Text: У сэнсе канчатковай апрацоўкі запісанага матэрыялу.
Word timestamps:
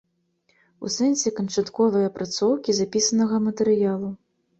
У 0.85 0.89
сэнсе 0.93 1.31
канчатковай 1.39 2.05
апрацоўкі 2.07 2.75
запісанага 2.79 3.37
матэрыялу. 3.49 4.09